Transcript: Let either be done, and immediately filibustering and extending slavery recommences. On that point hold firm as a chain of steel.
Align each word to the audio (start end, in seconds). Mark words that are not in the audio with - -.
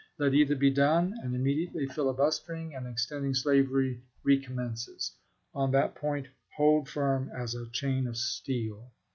Let 0.17 0.33
either 0.33 0.55
be 0.55 0.71
done, 0.71 1.13
and 1.21 1.35
immediately 1.35 1.85
filibustering 1.85 2.73
and 2.73 2.87
extending 2.87 3.35
slavery 3.35 4.01
recommences. 4.23 5.15
On 5.53 5.69
that 5.73 5.93
point 5.93 6.27
hold 6.55 6.89
firm 6.89 7.29
as 7.29 7.53
a 7.53 7.69
chain 7.69 8.07
of 8.07 8.17
steel. 8.17 8.89